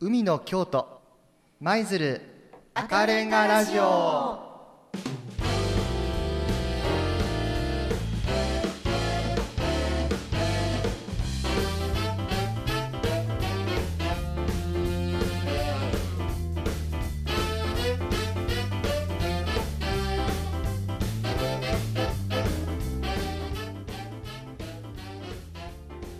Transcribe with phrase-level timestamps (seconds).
[0.00, 1.00] 海の京都
[1.58, 2.20] 舞鶴
[2.72, 4.46] 赤レンガラジオ。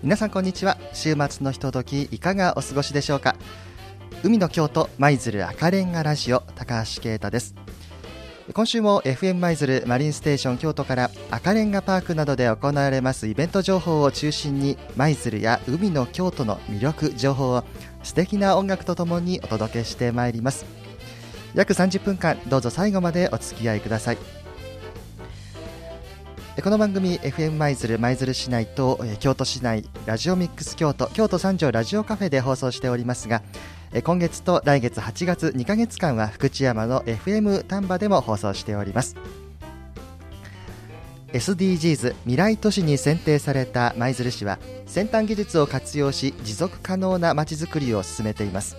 [0.03, 0.79] 皆さんこんにちは。
[0.95, 3.37] 週末のひとときいかがお過ごしでしょうか？
[4.25, 7.55] 海の京都舞鶴赤レンガラジオ高橋啓太です。
[8.53, 17.63] 今週も FM 舞鶴マリンステーション京都から赤レンガパークなどで行われますイベント情報を中心に舞鶴や海の京都の魅力情報を
[18.03, 20.67] 素敵な音楽とともにお届けしてまいります。
[21.55, 24.19] 約30分間どうぞ最後までお付き合いください。
[26.61, 33.43] この番組 FM 舞鶴舞鶴市内と京都市内ラジオミックス京都京都三条ラジオカフェで放送しておりますが
[34.05, 39.17] 今月と来月8月2ヶ月間は福知山の FM 丹波でも放送しております。
[41.33, 48.77] SDGs 未来都市に選定された舞鶴市は先端技術を活用し持続可能なまちづくりを進めています。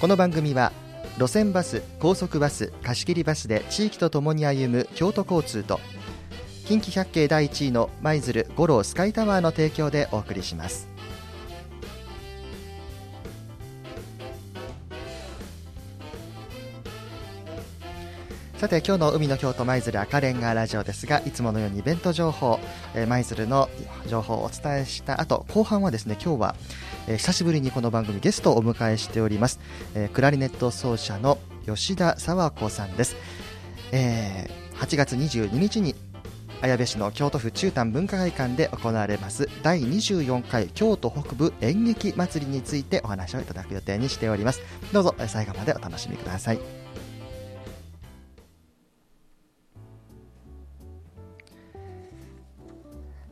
[0.00, 0.72] この番組は
[1.18, 5.80] 路線バス高速バス貸切バスで地域とともに歩む京都交通と
[6.66, 10.89] 近畿百景第1位の舞鶴五郎スカイタワーの提供でお送りします。
[18.60, 22.60] さて今日の海の京都舞鶴赤レンガラジオですがいつものようにイベント情報
[23.08, 23.70] 舞鶴の
[24.06, 26.56] 情報をお伝えした後後半はですね今日は、
[27.08, 29.60] えー、久しぶりにこの番組ゲストをお迎えしております、
[29.94, 33.16] えー、クラリネット奏者の吉田佐和子さんです、
[33.92, 35.94] えー、8月22日に
[36.60, 44.60] 綾部市の京都府中丹文化会館で行われます第24回京都北部演劇祭りについてお話をいただく予定にしております。
[44.92, 46.79] どうぞ最後までお楽しみください。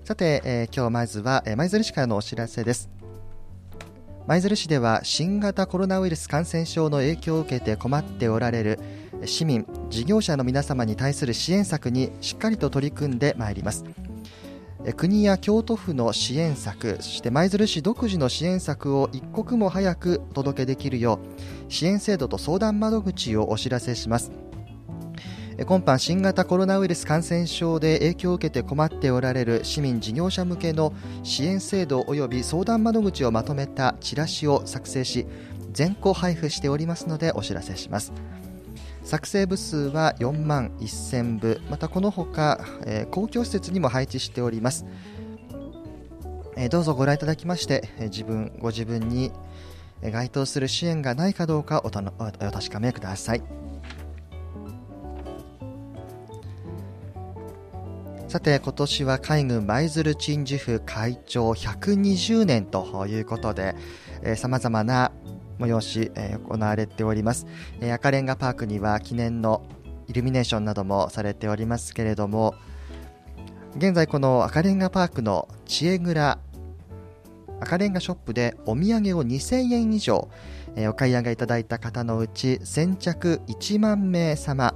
[0.08, 2.88] さて、えー、今日まずは舞鶴市からのお知らせです。
[4.26, 8.80] 舞鶴市では新型コロナウイルス感染症の影響を受けて困っておられる
[9.26, 13.84] 市民事業者の皆様に対する支援策にしっかりと取り組んでまいります。
[14.96, 21.20] 国や京都府の支援策そして舞鶴市独自の支援策を一刻も早くお届けできるよ
[21.68, 24.47] う支援制度と相談窓口をお知らせします。
[25.66, 30.92] 今般新型コロナウイルス感染症で影響を受けて困っておられる市民事業者向けの
[31.24, 35.26] 支援制度及び相談窓口をまとめたチラシを作成し
[35.72, 38.12] 全校配布しておりますのでお知らせします。
[39.02, 41.60] 作成部数は4万1000部。
[41.70, 44.84] またこのほか、えー、公共施設にも配置しております、
[46.56, 49.32] えー、どうぞご覧いただきまして、えー、自分ご自分に
[50.02, 53.57] 該当する支援がないかどうかおたのお確かめください。
[58.28, 63.74] さて今年は海軍舞鶴鎮守府会長120年ということで
[64.36, 65.12] さまざまな
[65.58, 67.46] 催し、えー、行われております、
[67.80, 69.62] えー、赤レンガパークには記念の
[70.08, 72.54] イルミネーションなどもされておりますけれども
[73.78, 76.38] 現在この赤レンガパークの知恵蔵
[77.60, 80.28] 赤レンガショップでお土産を2000円以上、
[80.76, 84.74] えー、お買い上げいただいた方のうち先着1万名様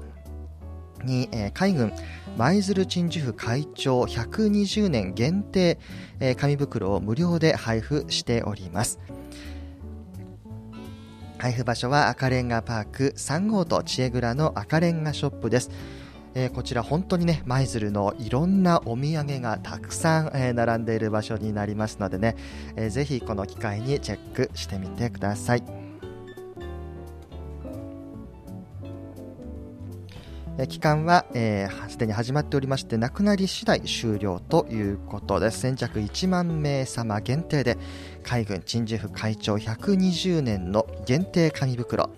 [1.04, 1.92] に、えー、海軍
[2.36, 5.78] 舞鶴鎮守府会長120年限定、
[6.18, 8.98] えー、紙袋を無料で配布しております。
[11.38, 15.70] 配布場所は赤レンガパーク3号と知恵蔵の赤レンガショップです。
[16.34, 22.36] えー、こちら本当にね舞鶴のいろんなお土産がたくさん、えー、並んでいる場所になりますのでね、
[22.76, 25.81] えー、ぜひこの機会にチェックしてみてください。
[30.68, 35.60] 期間はえすで、に始まっておりましてなくなり次第終了ということです。
[35.60, 37.78] 先着1万名様限定で
[38.22, 42.10] 海軍鎮守府会長120年の限定紙袋、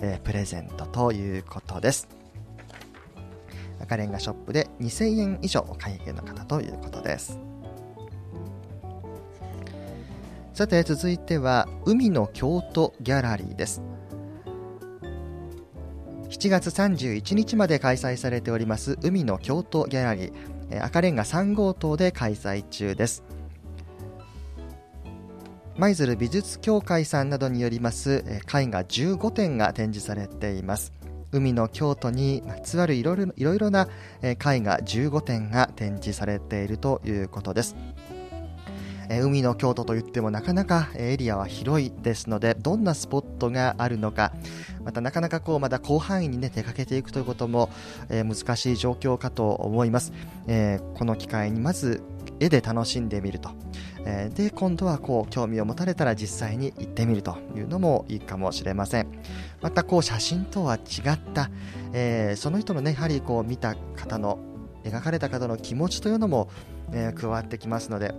[0.00, 2.08] えー、プレゼントということです。
[3.80, 7.40] 赤レンガショップで2000円以上お買い上げの方ということです。
[10.54, 13.82] さて続いては海の京都ギャラリーです。
[16.30, 23.24] 7月31日まで開催されております海の京都ギャラリー赤レンガ3号棟で開催中です。
[25.76, 30.92] 舞鶴美術協会さんなどによります絵画15点が展示されています。
[31.32, 33.88] 海の京都にまつわるいろいろな
[34.22, 37.74] 絵画15点が展示されているということです。
[39.10, 44.32] え海の京都といってもなかなかエリアは広いですのでどんなスポットがあるのか
[44.84, 47.70] またなかなかこうまだ広範囲に、ね、出かけていくということも、
[48.08, 50.12] え難しい状況かと思います、
[50.46, 52.02] えこの機会にまず
[52.38, 53.50] 絵で楽しんでみると。
[54.06, 59.08] え、で今度はこう興味を持たれたら実際に行ってみるというのもいいかもしれません。
[59.60, 60.78] またこう写真とは違
[61.10, 61.50] った、
[61.92, 64.38] え、その人のねやはりこう見た方の
[64.84, 66.48] 描かれた方の気持ちというのも、
[66.92, 68.14] え、加わってきますので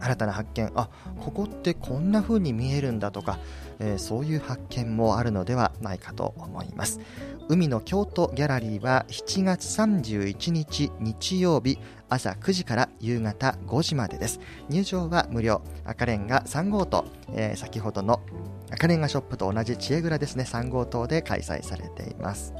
[0.00, 0.70] 新たな発見。
[0.74, 0.88] あ
[1.20, 3.38] ここってこんな風に見えるんだとか、
[3.78, 7.00] えー、そういう発見もあるのではないかと思います。
[7.48, 11.78] 海の京都ギャラリーは7月31日日曜日
[12.08, 14.40] 朝9時から夕方5時までです。
[14.68, 15.62] 入場は無料。
[15.84, 18.20] 赤レンガ3号棟、えー、先ほどの
[18.70, 20.44] 赤レンガショップと同じ知恵蔵ですね。
[20.44, 22.52] 3号棟で開催されています。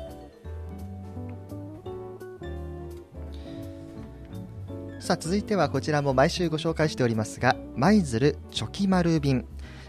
[5.06, 9.46] さあ続いてはこちらも毎週ご紹介しておりますが舞鶴チョキ丸便。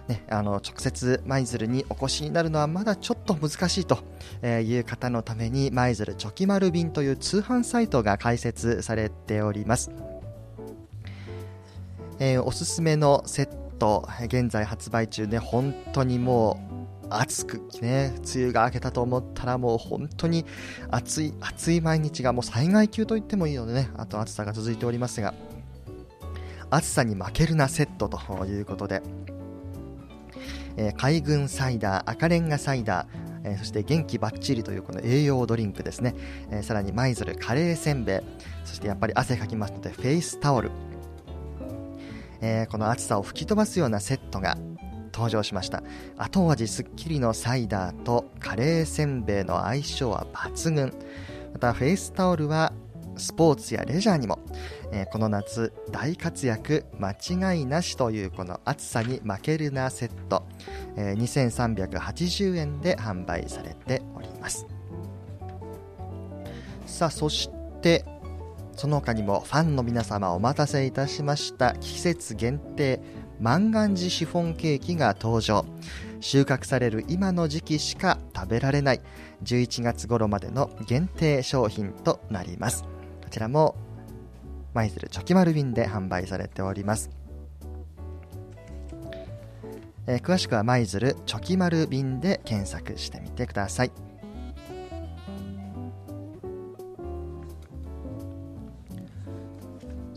[0.07, 3.97] ね、あの直接舞鶴にお越しになるのはまだちょっと難しいと
[4.45, 9.89] いう方のために舞鶴チョキ丸便という通販サイトが開設されております、
[12.19, 16.66] えー、おすすめのセット現在発売中で本当にもう
[17.09, 20.45] 暑くね梅雨が明けたと思ったらもう本当に
[20.92, 23.89] 暑い暑い毎日がもう災害級と言ってもいいのでね。
[23.98, 25.33] あと暑さが続いておりますが
[26.69, 29.01] 暑さに負けるなセットということで
[30.77, 33.07] えー、海軍サイダー、赤レンガサイダー、
[33.44, 36.15] えー、そして元気ばっちりというこの栄養ドリンクですね、
[36.51, 38.19] えー、さらに舞鶴カレーせんべい
[38.63, 40.71] そしてやっぱり汗かきますのでフェイスタオル、
[42.42, 44.57] え、この暑さを吹き飛ばすようなセットが
[45.17, 45.81] 登場しました。
[46.15, 50.93] 後味すっきりのサイダーとカレーせんべいの相性は抜群。
[51.53, 52.71] またフェイスタオルは
[53.15, 54.37] スポーツやレジャーにも、
[54.91, 57.13] えー、この夏大活躍間
[57.53, 60.43] 違いなしというこの暑さに負けるなセット、
[60.95, 64.67] えー、2380円で販売されております。
[66.85, 67.49] さあそし
[67.81, 68.05] て
[68.73, 71.73] その他にもファンの皆様お待たせいたしました。
[71.79, 73.01] 季節限定
[73.39, 75.66] 万願寺シフォンケーキが登場。
[76.19, 79.01] 収穫される今の時期しか食べられない。
[79.44, 82.84] 11月頃までの限定商品となります。
[83.28, 83.75] こちらも
[84.78, 87.10] 舞鶴チョキ丸便で販売されております、
[90.06, 94.06] えー、詳しくは舞鶴チョキ丸便で検索してみてください。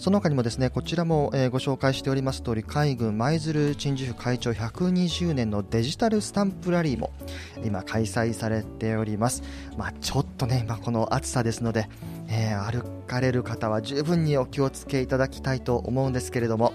[0.00, 7.12] その他にもですねこちらも、えー、ご紹介しております通り海軍舞鶴鎮守府会長120年のデジタルスタンプラリーも
[7.67, 9.43] 今開催されております、
[9.76, 11.87] まあ、ちょっとね、まあ、この暑さですので、
[12.29, 16.73] えー、歩かれる方は十分にお気をつけいただきたいと思うんですけれども、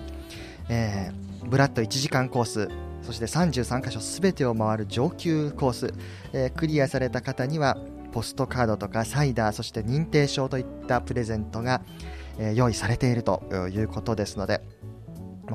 [0.69, 2.69] えー、ブラッド1時間コース
[3.01, 5.94] そして33箇所すべてを回る上級コース、
[6.31, 7.75] えー、クリアされた方には
[8.12, 11.81] ポストカードとかサイダーそして認定証といったプレゼントが、
[12.40, 14.62] え、用意されているということですので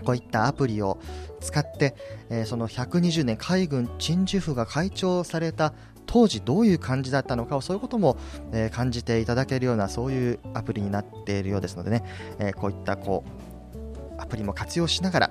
[0.04, 1.00] こういったアプリを
[1.40, 1.96] 使って、
[2.30, 5.74] え、その120年海軍鎮守府が会長された
[6.06, 8.16] 当時どういう感じだったのかをそういうことも、
[8.52, 12.04] え、感じていただけるようなそういうアプリになっているようですのでね、
[12.38, 15.30] え、こういったこうアプリも活用しながら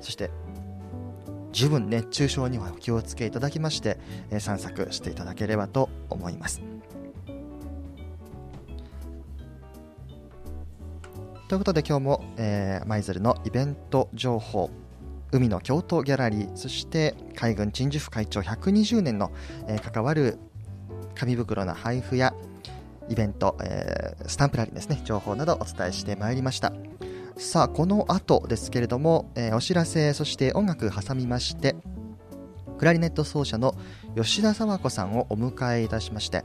[0.00, 0.30] そして
[1.52, 3.98] 十分熱中症にはお気をつけいただきまして、
[4.30, 6.62] え散策していただければと思います。
[11.50, 14.70] ということで今日も、えー、舞鶴のイベント情報
[15.32, 19.32] 海の京都ギャラリーそして海軍鎮守府会長120年の、
[19.66, 20.38] えー、関わる
[21.16, 22.34] 紙袋の配布や
[23.08, 26.72] イベント、えー、スタンプラリーですね情報などお伝えしてまいりました。
[27.36, 31.74] さあこの後ですけれども、えー、お知らせそして音楽挟みまして
[32.78, 33.74] クラリネット奏者の
[34.14, 36.44] 吉田沢子さんをお迎えいたしまして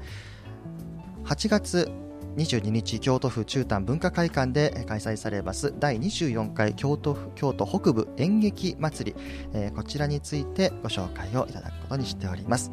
[1.25, 1.91] 8月
[2.35, 9.19] 22日京都府中丹文化会館で開催されます第24回京都府京都北部演劇祭り、
[9.53, 12.71] えー、こちらについてご紹介をいただくことにしております。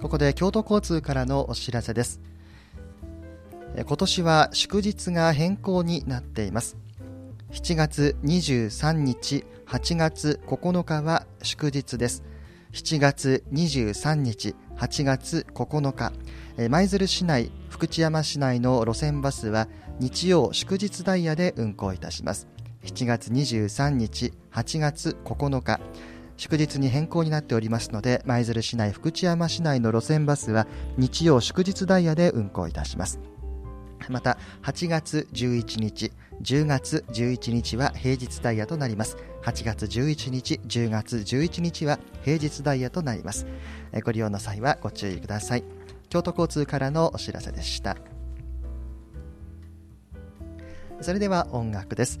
[0.00, 2.27] ここで京都交通からのお知らせです。
[3.86, 6.76] 今年は祝日が変更になっています。
[7.50, 12.22] 7月23日8月9日は祝日です。
[12.72, 16.12] 7月23日8月9日。
[16.68, 19.68] 舞鶴市内福知山市内の路線バスは
[20.00, 22.48] 日曜祝日ダイヤで運行いたします。
[22.84, 25.80] 7月23日8月9日。
[26.36, 33.18] 祝日に変更になっておりますので舞鶴市内福知山市内の路線バスは日曜祝日ダイヤで運行いたします。
[34.10, 36.12] また8月11日
[36.42, 39.16] 10月11日は平日ダイヤとなります。
[39.42, 43.46] 8月11日10月11日は平日ダイヤとなります。
[44.04, 45.64] ご利用の際はご注意ください。
[46.08, 47.96] 京都交通からのお知らせでした。
[51.00, 52.18] それでは音楽です。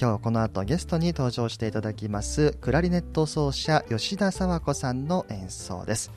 [0.00, 6.10] 今日この後ゲストに登場していただきますクラリネット奏者吉田佐和子さんの演奏です。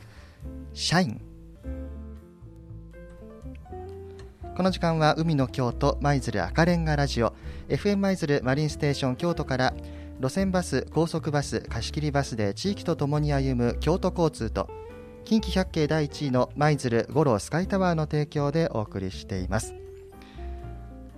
[0.74, 1.37] シャイン。
[4.57, 7.35] この時間は海の京都舞鶴赤レンガラジオ
[7.69, 9.75] FM 舞鶴マリンステーション京都から
[10.19, 14.67] 路線バス高速バス貸切バスで地域とともに歩む京都交通と
[15.25, 19.75] 近畿百景第1位の舞鶴五郎スカイタワーの提供でお送りしています。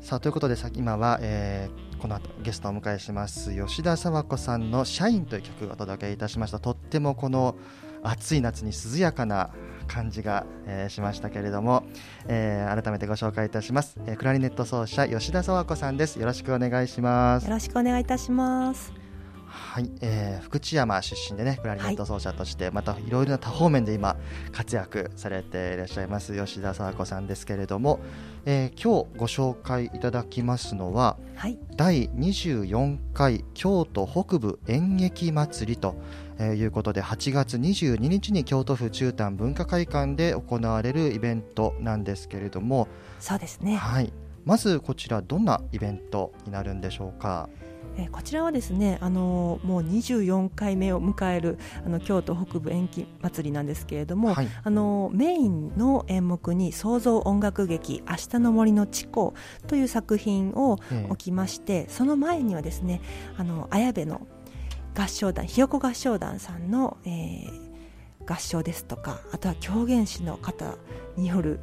[0.02, 6.60] さあということで今は、えー、この後ゲストをお迎えします吉田佐和子さんの「シャイン」という曲をお届けいたしました。
[6.60, 7.56] とってもこの
[8.04, 9.52] 暑い夏に涼やかな
[9.90, 11.84] 感じが、えー、しましたけれども、
[12.28, 16.20] えー、改めてご紹介いたします、えー、クラリネット奏者吉田佐和子さんです。
[16.20, 17.46] よろしくお願いします。
[17.46, 18.99] よろしくお願いいたします。
[19.50, 24.16] はい、えー、福知山出身でねクラリネット奏者として、はい、またいろいろな多方面で今
[24.52, 28.00] 活躍されていらっしゃいます吉田佐和子さんですけれども、
[28.46, 35.96] えー、今日ご紹介いただきますのは、はい、第24回京都北部演劇祭りと
[36.42, 42.88] えー、いうことで8月22日に京都府中丹文化会館で行われるイベントなんですけれども
[43.20, 44.14] そうですね、はい、
[44.46, 47.50] まずこちらどんなイベントになるんでしょうか？
[47.98, 59.34] えこちらはですねあのもう24回目を迎えるあの京都北部延期祭りなんですけれども、はい、あのメインの演目に創造音楽劇「明日の森の地高」
[59.68, 60.78] という作品を
[61.10, 63.02] 置きまして、その前にはですね
[63.38, 64.28] あの綾部の
[64.98, 67.52] 合唱団ひよこ合唱団さんの、えー、
[68.26, 70.76] 合唱ですとかあとは狂言師の方
[71.16, 71.60] による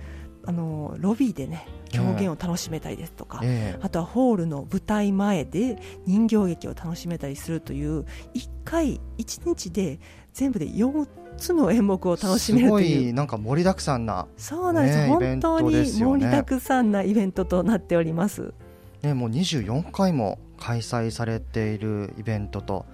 [0.47, 8.01] あのロビーでね狂言を楽しめたりですとか、えー、あとはホールの舞台前で人形劇を楽しめたりするという
[8.35, 9.99] 1回1日で
[10.33, 13.13] 全部で4つの演目を楽しめるという。
[13.13, 18.55] なんか盛りだくさんなそうなんです、ね、本当に盛りだくさんなイベントとなっております。
[19.03, 22.87] ね、もう24回も開催されているイベントと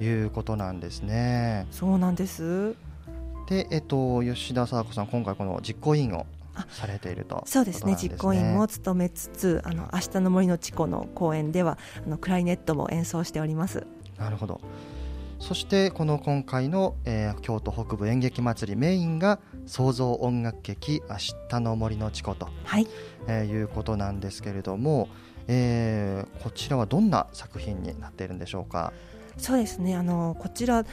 [0.00, 0.06] い。
[0.06, 1.56] うことなんですね。
[1.58, 2.74] はい、そうなんです。
[3.48, 6.26] で、えっと、吉田佐和子さん、今回、この実行委員を
[6.70, 7.96] されていると、ね、そうですね。
[8.00, 13.86] 実行委員も務めつつあの明日の森の地湖の公演ではあのクライネットも演奏しております。
[14.18, 14.60] なるほど。
[15.38, 21.16] そしてこの今回の、えー、京都北部演劇祭りメインが創造音楽劇「明
[21.48, 22.86] 日の森の地湖と」はい。
[23.26, 25.08] えー、いうことなんですけれども、
[25.48, 28.92] えー、こちらはどんな作品になっているんでしょうか？
[29.36, 29.96] そうですね。
[29.96, 30.84] あのこちら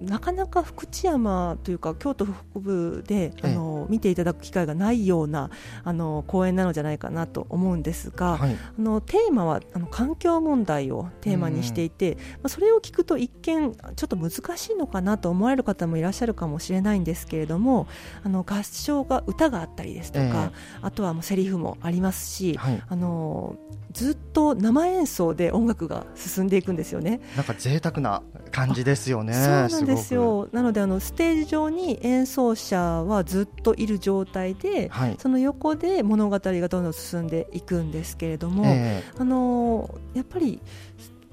[0.00, 5.50] なかなか福知山というか京都北部で、あの見ていただく機会がないような
[5.84, 17.86] あの公演なのじゃないかなと思うんですが、はい、あのテーマはあの環境問題をテーマにしていて、まあ、それを聞くと一見ちょっと難しいのかなと思われる方もいらっしゃるかもしれないんですけれども
[18.24, 20.50] あの合唱が歌があったりですとか、えー、
[20.82, 23.56] あとはもうセリフもありますし、はい、あの
[23.92, 27.20] ずっと生演奏で音楽が進んでいくんですよね。
[27.36, 29.32] なんか贅沢な感じですよね。
[29.32, 30.48] そうなんですよ。
[30.52, 40.60] なのであのステージ上に演奏者はずっといる状態で、はい、その横で物語がどんどん進んでいくんですけれども、えー、あのやっぱり。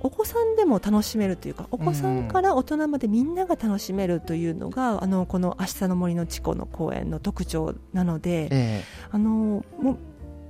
[0.02, 9.98] お子さんでも楽しめるというかお子さんから大人までみんなが楽しめるというのが、うん、あのこの「明日の森の地湖」の公演の特徴なので、えー、あのもう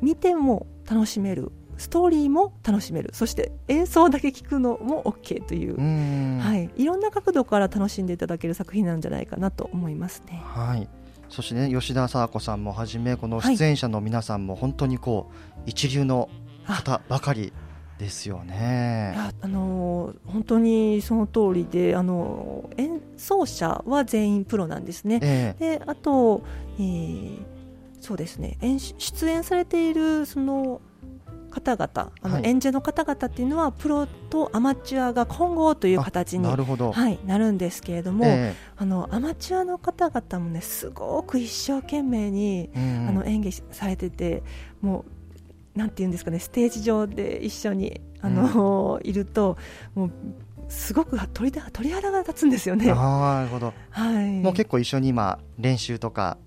[0.02, 3.10] 見ても楽しめるストーリーも楽しめる。
[3.14, 6.42] そして演奏だけ聴くのも OK という。
[6.42, 10.42] はい、いろんな角度から楽しんでいただける作品なんじゃないかなと思いますね。
[10.46, 10.88] はい。
[11.30, 16.30] そしてね吉田佐和子さんもはじめこの出演者の皆さんも本当にこう、一流の
[16.66, 17.52] 方ばかり
[17.98, 19.16] ですよね。
[19.42, 25.20] あのー、本当にその通りで、あのー、演奏者は全員プロなんですね。
[25.22, 26.44] えー、であと、
[26.78, 27.46] えー、
[28.02, 28.58] そうですね。
[28.98, 30.82] 出演されているその
[31.56, 44.44] 方々あの、演者の方々っていうのはプロとアマチュアが混合という形になる,、はい、なるんですけれども、えー、あのアマチュアの方々もねすごく一生懸命に、うん、あの演技されてて
[44.82, 45.06] も
[45.76, 49.58] うなんていうんですかねステージ上で一緒にあの、うん、いると
[49.94, 50.12] もう
[50.68, 52.88] すごく鳥鳥肌が立つんですよね。
[52.88, 53.72] なるほど。
[53.92, 54.42] はい。
[54.42, 56.40] もう結構一緒に今練習とか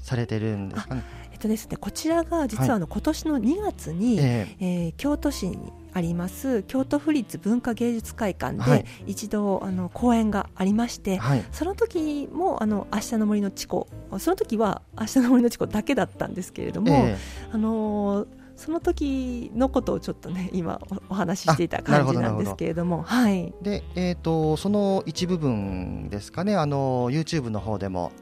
[0.00, 1.00] されてるんですかね。
[1.00, 13.86] はいとですねこちらが実はあの、今年の2月に、えー、えー、京都市にあります京都府立文化芸術会館で一度あの公演がありまして、はい、その時もあの明日の森のチコ
[14.18, 18.26] その時は明日の森のチコだけだったんですけれども、えー、あの
[18.56, 23.02] その時のことをちょっとね今お話ししていた感じなんですけれども。
[23.02, 26.56] はい、で、えーと、その一部分ですかね。
[26.56, 28.12] あの YouTube の方でも、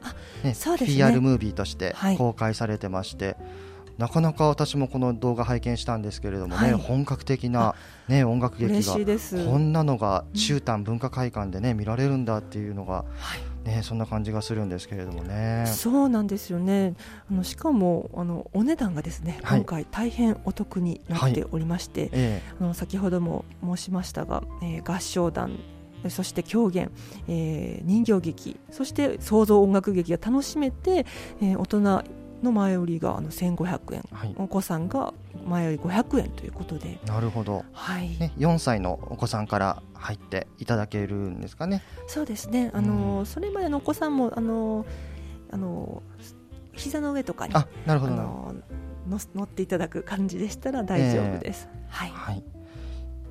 [0.43, 3.35] ねね、PR ムービーとして公開されてまして、はい
[3.97, 7.75] なかなか私もこの動画拝見したんですけれどもね、はい、本格的な、
[8.07, 8.93] ね、音楽劇が
[9.45, 13.05] こんなのが中丹文化会館でね見られるんだっていうのが、
[13.63, 15.65] ね、そんな感じがするんですけれどもね。
[15.67, 16.95] そうなんですよね。
[17.31, 25.59] あのしかもあのお値段がですね、今回大変お得になっておりまして、はいえー、あの先ほども申しましたが、えー、合唱団
[26.09, 26.91] そして狂言、
[27.27, 31.05] えー、人形劇そして創造音楽劇が楽しめて、
[31.41, 32.03] えー、大人
[32.43, 35.13] の前売りがあの1500円、はい、お子さんが
[35.45, 36.99] 前売り500円ということで。
[37.05, 38.09] なるほど、はい。
[38.17, 41.81] ね、4歳のお子さんから入っていただけるんですかね。
[42.07, 42.71] そうですね。
[42.73, 44.85] あの、うん、それまでのお子さんもあの
[45.51, 46.03] あの
[46.73, 48.55] 膝の上とかにあなるほどの
[49.07, 52.43] 乗っていただく感じでしたら大丈夫です、えー、はい、はい。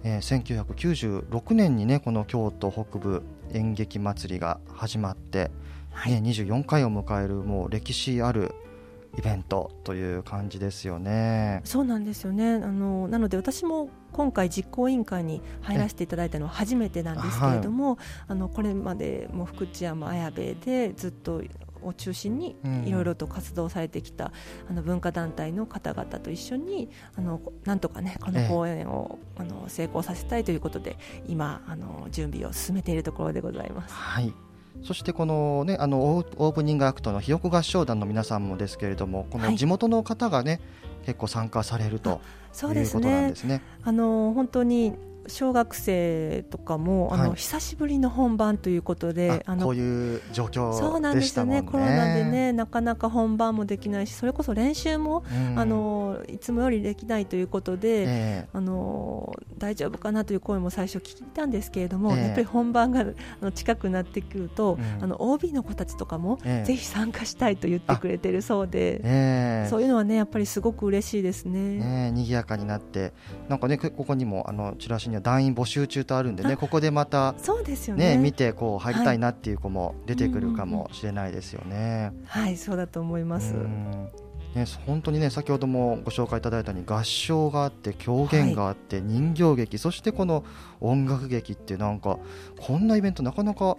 [0.04, 5.50] えー、1996年にねこの京都北部演劇祭りが始まって、
[5.92, 8.54] はい、ね、24回を迎えるもう歴史ある
[9.16, 11.60] イベントという感じですよね。
[11.64, 12.54] そうなんですよね。
[12.54, 17.96] あのなので私も今回実行委員会に入らせていただいたのは初めてなんですけれども、はい、
[18.28, 21.42] あのこれまでも福知山綾部でずっと
[21.82, 24.32] を中心にいろいろと活動されてきた、
[24.68, 33.94] あの文化団体の方々と一緒にあのなんとかねこの公演を、あの成功させたいということで今あの準備を進めているところでございます。
[33.94, 34.32] はい
[34.82, 43.62] そしてこのねあのオープニングアクトのひよこ合唱団の皆さんもですけれどもこの地元の方がね、はい、結構参加されるということなんですね。
[43.84, 44.94] あの本当に
[45.26, 51.62] 小学生とかも、あの久しぶりの本番ということであのこういう状況そうなんですよね。
[51.62, 63.04] コロナでねなかなか本番もできないしそれこそ練習も、うん、あのいつもよりできないということで、えー、あの大丈夫かなという声も最初聞いたんですけれども、えー、やっぱり本番があ
[63.44, 71.78] の近くなってくると、うん、あの OB の子たちとかも、えー、ぜひ参加したいと言ってくれてるそうで、えー、そういうのはねやっぱりすごく嬉しいですね。
[71.78, 73.12] ね賑やかになって。
[73.48, 82.12] なんかねここにもあのチラシには団員募集中とあるんでねここでまたそうですよね見てこう入りたいなっていう子も出てくるかもしれないですよね。
[82.26, 83.54] はい、そうだと思います。
[84.54, 90.44] ね、本当にね先ほどもご紹介いただいたように合唱があって狂言があって、人形劇そしてこの
[90.80, 92.18] 音楽劇ってなんか
[92.60, 93.76] こんなイベントなかなか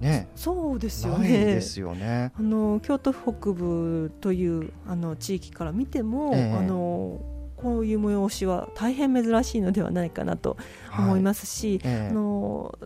[0.00, 1.28] ね、そうですよね。
[1.28, 2.32] ですよね。
[2.38, 7.20] あの京都府北部というあの地域から見ても、えー、あの
[7.60, 10.56] こういう催しは大変珍しいのではないかなと
[10.96, 11.92] 思いますし、はい。
[11.92, 12.78] えー、あの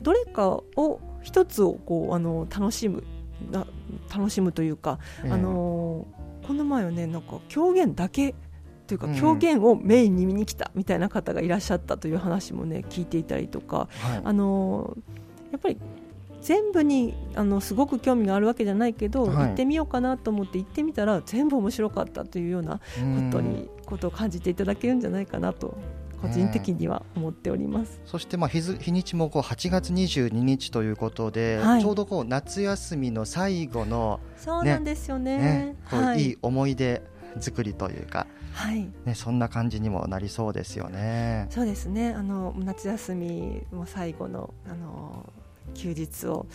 [0.00, 3.04] どれかを一つをこうあの楽しむ
[3.50, 3.66] な
[4.14, 6.06] 楽しむというか、えー、あの
[6.46, 8.34] この前はねなんか狂言だけ
[8.86, 14.96] というか、狂言をメインに見に来たみたいな方がいらっしゃったという話もね聞いていたりとか、はい、あの
[15.52, 15.76] やっぱり
[16.40, 22.82] 全部にあのすごく興味があるわけじゃないけど、はい、行ってみようかなと思って行ってみたら全部面白かったというようなこ
[23.30, 25.76] とにことを感じていただけるんじゃないかなと
[26.20, 28.00] 個人的には思っております。
[28.04, 35.38] そしてまあ日日にちもこう8月22日ということで、はい、ちょうどこう夏休みの最後の、ね、そうなんですよね。
[35.38, 37.02] ねこう、はい、いい思い出
[37.40, 38.26] 作りというか。
[38.52, 41.46] はい、ね、そんな感じにもなりそうですよね。
[41.50, 42.12] そうですね。
[42.12, 45.32] あの夏休みも最後のあの
[45.74, 46.46] 休日を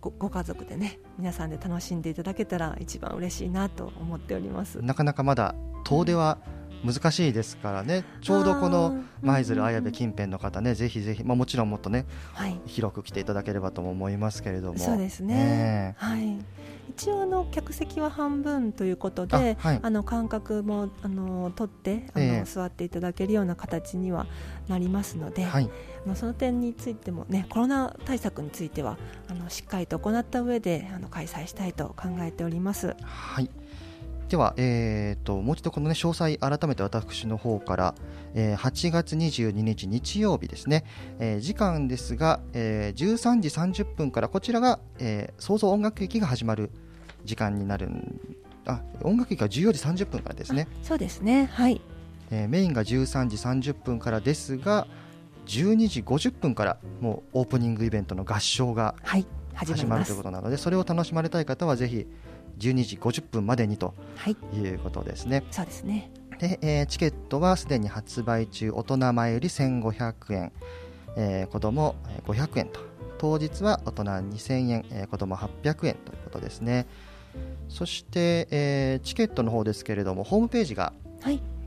[0.00, 6.38] ご,、ご家族でね皆さんで楽しんでいただけたら一番嬉しいなと思っておりますなかなかまだ遠出は
[6.84, 14.78] 難しいですからね、ちょうどこの舞鶴綾部近辺の方ね、ぜひぜひ、まあ、もちろんもっとね、はい、広く来ていただければと思いますけれども。
[14.78, 16.38] そうですね、ね、はい。
[16.90, 24.26] 一応あの客席は半分ということで、あはい、あの間隔もあの取ってあの、えー、座っていただけるような形には
[24.68, 25.70] なりますので、はい、
[26.06, 28.96] あのその点についてもねコロナ対策については
[29.28, 32.96] あのしっかりと行った上であの開催したいと考えております。
[33.02, 33.50] はい
[34.28, 37.94] では、えーと、もう一度この、ね、詳細改めて私の方から、
[38.34, 40.84] えー、8月22日日曜日ですね、
[41.18, 46.70] えー、時間ですが、えー、13時30分からこちらが、えー、創造音楽劇が始まる
[47.24, 47.88] 時間になる
[48.66, 50.68] あ音楽劇が14時30分からですね。
[50.82, 51.48] そうですね。
[51.54, 51.80] はい、
[52.30, 53.36] えー、メインが13時
[53.70, 54.86] 30分からですが
[55.46, 58.94] 12時50分からもうオープニングイベントの合唱が
[59.54, 62.06] 始まるということなので、それを楽しまれたい方はぜひ
[62.58, 63.94] 12時50分までにと
[64.26, 64.58] い。
[64.58, 65.44] うことですね。
[65.50, 66.10] そうですね。
[66.38, 70.52] で、えー、チケットはすでに発売中大人前より1500円、
[71.16, 72.80] えー、子供500円と。
[73.18, 76.86] 当日は大人2000円、えー、子供800円ということですね。
[77.68, 80.92] そして、えー、チケットの方ですけれどもホームページが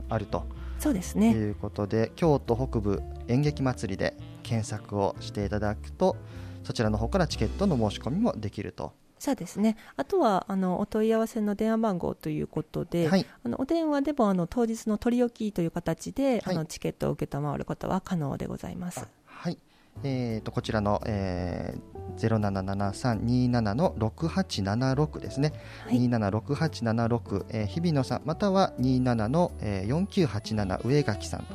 [0.08, 0.46] あると、はい、
[0.78, 1.30] そうですね。
[1.30, 6.16] いうことで京都北部演劇祭りで検索をしていただくと
[6.64, 8.92] そちらの方からチケットの申し込みもできると
[9.22, 9.76] そうですね。
[9.96, 19.06] あとはあのお問い合わせの電話番号ということで、はい、あのお電話でもあの当日の取り置きという形で、はい、あのチケットを承ることは可能でございます。
[19.26, 19.58] はい。
[20.02, 25.52] えーと、こちらの、えー、077327の6876ですね、
[25.86, 31.46] はい、276876、えー、日比野さんまたは27の、えー、4987上垣さんと、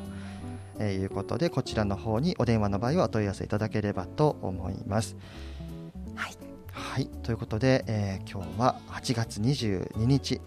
[0.80, 5.18] えー、いうことでこちらの方にお電話の場合はお問い合わせいただければと思います。
[6.16, 6.47] はい
[6.98, 10.42] はいということで、えー、今日は8月22日、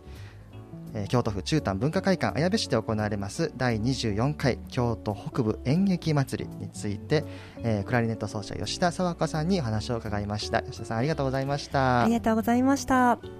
[0.94, 7.22] えー、京都府中丹文化会館綾部市で行われます第24回京都北部演劇祭りについて、
[7.58, 10.62] えー、クラリネット奏者吉田佐和子さんにお話を伺いました。
[10.62, 12.02] 吉田さんありがとうございました。
[12.02, 13.39] ありがとうございました。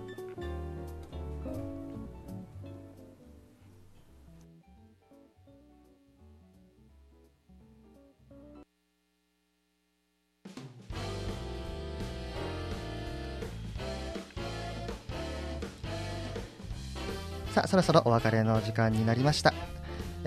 [17.61, 19.53] さあそろそろお別れの時間になりました。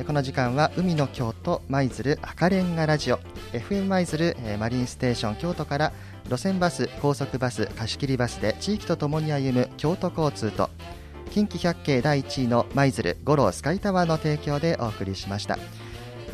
[0.05, 3.19] この時間は海の京都舞鶴赤レンガラジオ。
[3.53, 5.93] FM 舞鶴マリンステーション京都から
[6.29, 10.69] 路線バス高速バス貸切バスで地域とともに歩む京都交通と
[11.31, 15.57] 近畿百景第1位の舞鶴五郎スカイタワーの提供でお送りしました。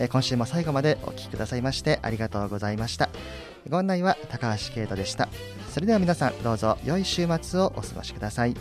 [0.10, 3.10] 今週も最後までお聴きくださいましてありがとうございました。
[3.70, 5.30] ご案内は高橋圭人でした。
[5.70, 8.56] それでは皆さんどうぞ良い週末をお過ごしください。